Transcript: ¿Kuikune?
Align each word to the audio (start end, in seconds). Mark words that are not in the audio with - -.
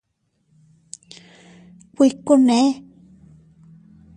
¿Kuikune? 1.95 2.59